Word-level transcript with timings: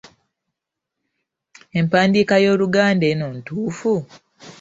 Empandiika 1.79 2.35
y’Oluganda 2.43 3.05
eno 3.13 3.27
ntuufu? 3.37 3.93